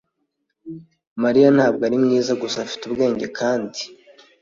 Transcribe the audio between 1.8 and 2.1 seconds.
ari